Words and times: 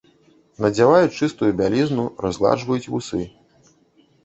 Надзяваюць 0.63 1.17
чыстую 1.25 1.51
бялізну, 1.61 2.07
разгладжваюць 2.27 2.83
вусы. 2.97 3.23